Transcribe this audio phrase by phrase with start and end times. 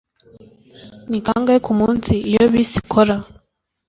[1.09, 3.15] Ni kangahe kumunsi iyo bisi ikora